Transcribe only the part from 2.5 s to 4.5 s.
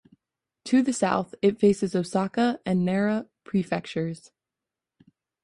and Nara Prefectures.